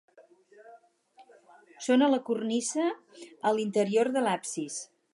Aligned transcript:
Són 1.87 2.05
a 2.05 2.09
la 2.15 2.21
cornisa 2.31 2.89
a 3.51 3.55
l'interior 3.59 4.15
de 4.17 4.29
l'absis. 4.29 4.85